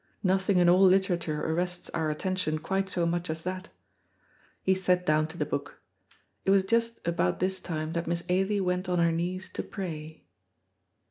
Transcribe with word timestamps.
Nothing 0.23 0.57
in 0.57 0.67
all 0.67 0.81
literature 0.81 1.45
arrests 1.45 1.91
our 1.91 2.09
attention 2.09 2.57
quite 2.57 2.89
so 2.89 3.05
much 3.05 3.29
as 3.29 3.43
that. 3.43 3.69
He 4.63 4.73
sat 4.73 5.05
down 5.05 5.27
to 5.27 5.37
the 5.37 5.45
book. 5.45 5.79
It 6.43 6.49
was 6.49 6.63
just 6.63 6.99
about 7.07 7.39
this 7.39 7.59
time 7.59 7.93
that 7.93 8.07
Miss 8.07 8.23
Ailie 8.27 8.61
went 8.61 8.89
on 8.89 8.97
her 8.97 9.11
knees 9.11 9.47
to 9.49 9.61
pray. 9.61 10.23